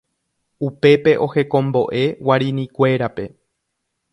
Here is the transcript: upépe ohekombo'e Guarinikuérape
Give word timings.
upépe 0.67 1.11
ohekombo'e 1.25 2.01
Guarinikuérape 2.29 3.25